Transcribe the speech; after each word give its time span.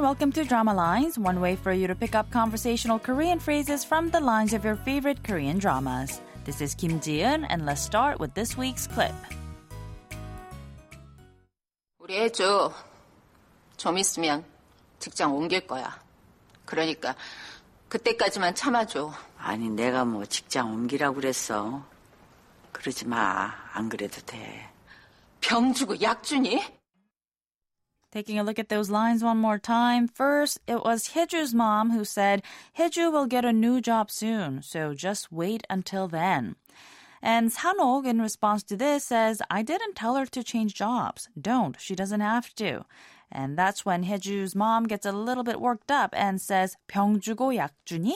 and 0.00 0.06
welcome 0.06 0.32
to 0.32 0.44
Drama 0.44 0.72
Lines, 0.72 1.18
one 1.18 1.42
way 1.42 1.56
for 1.56 1.74
you 1.74 1.86
to 1.86 1.94
pick 1.94 2.14
up 2.14 2.30
conversational 2.30 2.98
Korean 2.98 3.38
phrases 3.38 3.84
from 3.84 4.08
the 4.08 4.18
lines 4.18 4.54
of 4.54 4.64
your 4.64 4.76
favorite 4.76 5.22
Korean 5.22 5.58
dramas. 5.58 6.22
This 6.46 6.62
is 6.62 6.74
Kim 6.74 7.00
Ji-eun, 7.00 7.44
and 7.50 7.66
let's 7.66 7.82
start 7.82 8.18
with 8.18 8.32
this 8.32 8.56
week's 8.56 8.86
clip. 8.86 9.12
우리 11.98 12.16
애주 12.16 12.72
좀 13.76 13.98
있으면 13.98 14.42
직장 15.00 15.36
옮길 15.36 15.66
거야. 15.66 16.00
그러니까 16.64 17.14
그때까지만 17.90 18.54
참아줘. 18.54 19.12
아니, 19.36 19.68
내가 19.68 20.06
뭐 20.06 20.24
직장 20.24 20.72
옮기라고 20.72 21.16
그랬어. 21.16 21.84
그러지 22.72 23.06
마. 23.06 23.52
안 23.74 23.90
그래도 23.90 24.18
돼. 24.22 24.66
병 25.42 25.74
주고 25.74 26.00
약 26.00 26.22
주니? 26.22 26.79
Taking 28.11 28.39
a 28.39 28.43
look 28.43 28.59
at 28.59 28.69
those 28.69 28.89
lines 28.89 29.23
one 29.23 29.37
more 29.39 29.59
time. 29.59 30.07
First, 30.07 30.59
it 30.67 30.85
was 30.85 31.09
Heju's 31.09 31.53
mom 31.53 31.91
who 31.91 32.05
said, 32.05 32.43
Heju 32.77 33.11
will 33.11 33.25
get 33.25 33.43
a 33.43 33.51
new 33.51 33.81
job 33.81 34.09
soon, 34.09 34.61
so 34.61 34.93
just 34.93 35.33
wait 35.33 35.67
until 35.69 36.07
then. 36.07 36.55
And 37.21 37.51
Sanok, 37.51 38.05
in 38.05 38.21
response 38.21 38.63
to 38.63 38.77
this, 38.77 39.03
says, 39.03 39.41
I 39.49 39.63
didn't 39.63 39.95
tell 39.95 40.15
her 40.15 40.25
to 40.27 40.43
change 40.43 40.75
jobs. 40.75 41.27
Don't. 41.39 41.75
She 41.79 41.93
doesn't 41.93 42.21
have 42.21 42.55
to. 42.55 42.85
And 43.31 43.57
that's 43.57 43.83
when 43.83 44.05
Heju's 44.05 44.55
mom 44.55 44.85
gets 44.85 45.05
a 45.05 45.11
little 45.11 45.43
bit 45.43 45.59
worked 45.59 45.91
up 45.91 46.13
and 46.15 46.39
says, 46.39 46.77
병 46.87 47.19
주고 47.19 47.53
약 47.55 47.73
주니? 47.85 48.13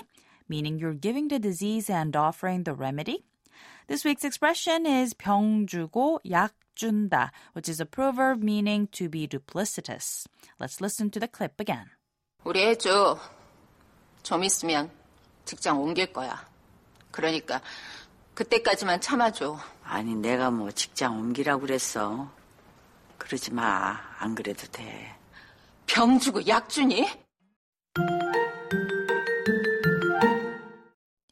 Meaning 0.47 0.79
you're 0.79 0.93
giving 0.93 1.27
the 1.27 1.39
disease 1.39 1.89
and 1.89 2.15
offering 2.15 2.63
the 2.63 2.73
remedy. 2.73 3.25
This 3.87 4.05
week's 4.05 4.23
expression 4.23 4.85
is 4.85 5.13
병 5.13 5.65
주고 5.65 6.19
약 6.23 6.53
준다, 6.74 7.30
which 7.54 7.70
is 7.70 7.80
a 7.80 7.86
proverb 7.86 8.42
meaning 8.42 8.88
to 8.92 9.08
be 9.08 9.26
duplicitous. 9.26 10.26
Let's 10.58 10.80
listen 10.80 11.10
to 11.10 11.20
the 11.20 11.28
clip 11.28 11.54
again. 11.60 11.90
우리 12.44 12.62
애주 12.62 13.18
좀 14.22 14.44
있으면 14.44 14.90
직장 15.44 15.80
옮길 15.80 16.12
거야. 16.12 16.46
그러니까 17.10 17.60
그때까지만 18.34 19.00
참아줘. 19.00 19.58
아니, 19.84 20.14
내가 20.14 20.50
뭐 20.50 20.70
직장 20.72 21.16
옮기라고 21.18 21.62
그랬어. 21.62 22.30
그러지 23.18 23.52
마. 23.52 23.98
안 24.18 24.34
그래도 24.34 24.66
돼. 24.68 25.14
병 25.86 26.18
주고 26.18 26.46
약 26.46 26.68
주니? 26.68 27.23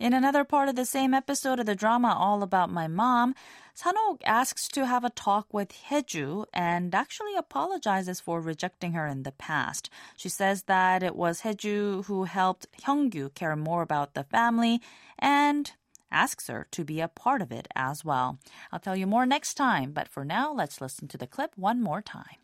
In 0.02 0.12
another 0.12 0.42
part 0.42 0.68
of 0.68 0.74
the 0.74 0.84
same 0.84 1.14
episode 1.14 1.60
of 1.60 1.66
the 1.66 1.76
drama 1.76 2.12
All 2.18 2.42
About 2.42 2.72
My 2.72 2.88
Mom, 2.88 3.36
Sanok 3.76 4.18
asks 4.24 4.66
to 4.74 4.84
have 4.84 5.04
a 5.04 5.10
talk 5.10 5.54
with 5.54 5.70
Hyeju 5.88 6.46
and 6.52 6.92
actually 6.92 7.36
apologizes 7.36 8.18
for 8.18 8.40
rejecting 8.40 8.94
her 8.94 9.06
in 9.06 9.22
the 9.22 9.30
past. 9.30 9.90
She 10.16 10.28
says 10.28 10.64
that 10.64 11.04
it 11.04 11.14
was 11.14 11.42
Hyeju 11.42 12.06
who 12.06 12.24
helped 12.24 12.66
Hyungyu 12.82 13.32
care 13.36 13.54
more 13.54 13.80
about 13.82 14.14
the 14.14 14.24
family 14.24 14.80
and 15.20 15.70
asks 16.10 16.48
her 16.48 16.66
to 16.72 16.82
be 16.82 16.98
a 17.00 17.06
part 17.06 17.40
of 17.40 17.52
it 17.52 17.68
as 17.76 18.04
well. 18.04 18.40
I'll 18.72 18.80
tell 18.80 18.96
you 18.96 19.06
more 19.06 19.24
next 19.24 19.54
time, 19.54 19.92
but 19.92 20.08
for 20.08 20.24
now, 20.24 20.52
let's 20.52 20.80
listen 20.80 21.06
to 21.06 21.16
the 21.16 21.28
clip 21.28 21.52
one 21.54 21.80
more 21.80 22.02
time. 22.02 22.42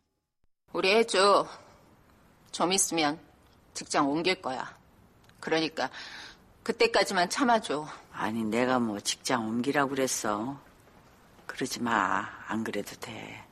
우리 0.72 0.94
해주 0.94 1.48
좀 2.52 2.70
있으면 2.70 3.18
직장 3.74 4.08
옮길 4.08 4.40
거야. 4.40 4.78
그러니까 5.40 5.90
그때까지만 6.68 7.30
참아줘. 7.30 7.86
아니, 8.12 8.44
내가 8.44 8.78
뭐 8.78 9.00
직장 9.00 9.48
옮기라고 9.48 9.88
그랬어. 9.88 10.60
그러지 11.46 11.80
마. 11.80 12.28
안 12.46 12.62
그래도 12.62 12.94
돼. 12.96 13.42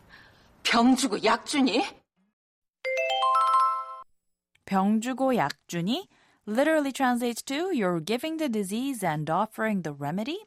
병 0.62 0.94
주고 0.94 1.24
약 1.24 1.46
주니? 1.46 1.82
병 4.66 5.00
주고 5.00 5.34
약 5.36 5.52
주니 5.66 6.08
literally 6.46 6.92
translates 6.92 7.42
to 7.42 7.70
you're 7.72 8.04
giving 8.04 8.36
the 8.36 8.50
disease 8.50 9.02
and 9.02 9.32
offering 9.32 9.82
the 9.82 9.96
remedy. 9.98 10.44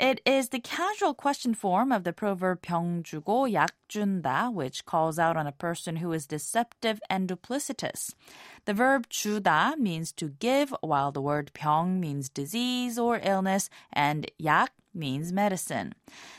It 0.00 0.22
is 0.24 0.48
the 0.48 0.60
casual 0.60 1.12
question 1.12 1.52
form 1.52 1.92
of 1.92 2.04
the 2.04 2.14
proverb 2.14 2.62
병 2.62 3.02
주고 3.02 3.52
약 3.52 3.72
준다, 3.86 4.50
which 4.50 4.86
calls 4.86 5.18
out 5.18 5.36
on 5.36 5.46
a 5.46 5.52
person 5.52 5.96
who 5.96 6.12
is 6.12 6.26
deceptive 6.26 7.00
and 7.10 7.28
duplicitous. 7.28 8.14
The 8.64 8.72
verb 8.72 9.10
주다 9.10 9.76
means 9.76 10.12
to 10.12 10.30
give, 10.30 10.74
while 10.80 11.12
the 11.12 11.20
word 11.20 11.52
병 11.52 12.00
means 12.00 12.30
disease 12.30 12.98
or 12.98 13.20
illness, 13.22 13.68
and 13.92 14.30
약 14.38 14.70
means 14.94 15.32
medicine. 15.32 15.94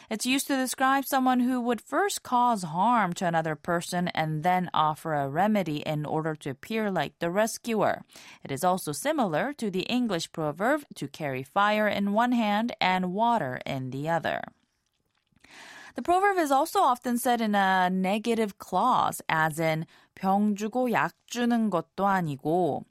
It's 0.10 0.26
used 0.26 0.48
to 0.48 0.58
describe 0.58 1.06
someone 1.06 1.40
who 1.40 1.62
would 1.62 1.80
first 1.80 2.24
cause 2.24 2.64
harm 2.64 3.14
to 3.14 3.26
another 3.26 3.56
person 3.56 4.10
and 4.10 4.44
then 4.44 4.70
offer 4.74 5.14
a 5.14 5.30
remedy 5.30 5.78
in 5.78 6.06
order 6.06 6.36
to 6.36 6.50
appear 6.50 6.92
like 6.92 7.14
the 7.20 7.30
rescuer. 7.30 8.04
It 8.44 8.52
is 8.52 8.64
also 8.64 8.92
similar 8.92 9.54
to 9.54 9.72
the 9.72 9.84
English 9.84 10.32
proverb 10.32 10.84
to 10.96 11.08
carry 11.08 11.44
fire 11.44 11.88
in 11.88 12.14
one 12.14 12.34
hand 12.34 12.76
and 12.82 13.14
water 13.14 13.62
in 13.66 13.92
the 13.92 14.10
other. 14.10 14.42
The 15.96 16.02
proverb 16.02 16.38
is 16.38 16.52
also 16.52 16.80
often 16.80 17.18
said 17.18 17.42
in 17.42 17.54
a 17.54 17.90
negative 17.90 18.58
clause, 18.58 19.22
as 19.28 19.60
in 19.60 19.86
병 20.16 20.56
주고 20.56 20.92
약 20.92 21.14
주는 21.30 21.70
것도 21.70 22.06
아니고. 22.06 22.86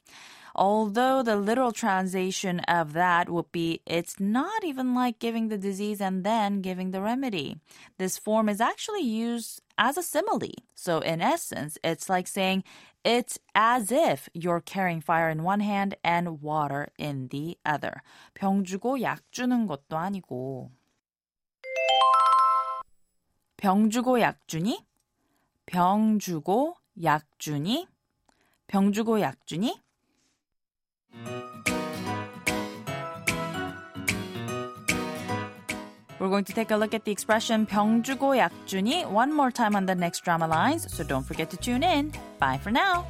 Although 0.54 1.22
the 1.22 1.36
literal 1.36 1.72
translation 1.72 2.60
of 2.60 2.92
that 2.92 3.30
would 3.30 3.52
be, 3.52 3.80
it's 3.86 4.18
not 4.18 4.64
even 4.64 4.94
like 4.94 5.18
giving 5.18 5.48
the 5.48 5.58
disease 5.58 6.00
and 6.00 6.24
then 6.24 6.60
giving 6.60 6.90
the 6.90 7.00
remedy. 7.00 7.56
This 7.98 8.18
form 8.18 8.48
is 8.48 8.60
actually 8.60 9.02
used 9.02 9.62
as 9.78 9.96
a 9.96 10.02
simile. 10.02 10.52
So 10.74 10.98
in 10.98 11.20
essence, 11.20 11.78
it's 11.82 12.08
like 12.08 12.26
saying, 12.26 12.64
it's 13.04 13.38
as 13.54 13.90
if 13.90 14.28
you're 14.34 14.60
carrying 14.60 15.00
fire 15.00 15.30
in 15.30 15.42
one 15.42 15.60
hand 15.60 15.96
and 16.04 16.42
water 16.42 16.88
in 16.98 17.28
the 17.28 17.56
other. 17.64 18.02
병 18.34 18.64
주고 18.64 19.00
약 19.00 19.22
주는 19.32 19.66
것도 19.66 19.96
아니고. 19.96 20.70
병 23.56 23.90
주고 23.90 24.20
약 24.20 24.46
주니? 24.46 24.84
병 25.64 26.18
주고 26.18 26.76
약 27.02 27.24
주니? 27.38 27.86
병 28.66 28.92
주고 28.92 29.20
약 29.20 29.46
주니? 29.46 29.80
We're 36.20 36.28
going 36.28 36.44
to 36.44 36.52
take 36.52 36.70
a 36.70 36.76
look 36.76 36.92
at 36.92 37.06
the 37.06 37.12
expression 37.12 37.66
병 37.66 38.02
주고 38.02 38.36
약 38.36 38.52
주니 38.66 39.06
one 39.06 39.32
more 39.32 39.50
time 39.50 39.74
on 39.74 39.86
the 39.86 39.94
next 39.94 40.22
drama 40.22 40.46
lines, 40.46 40.86
so 40.92 41.02
don't 41.02 41.24
forget 41.24 41.48
to 41.50 41.56
tune 41.56 41.82
in. 41.82 42.12
Bye 42.38 42.58
for 42.58 42.70
now. 42.70 43.06